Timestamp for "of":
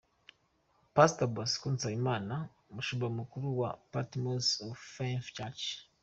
4.67-4.77